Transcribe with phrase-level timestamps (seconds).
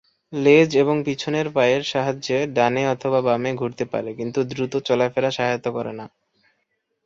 [0.33, 5.93] লেজ এবং পিছনের পায়ের সাহায্যে ডানে অথবা বামে ঘুরতে পারে কিন্তু দ্রুত চলাফেরায় সহায়তা করে
[5.99, 6.05] না।